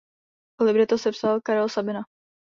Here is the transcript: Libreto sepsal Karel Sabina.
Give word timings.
Libreto 0.67 0.97
sepsal 0.97 1.43
Karel 1.43 1.69
Sabina. 1.69 2.05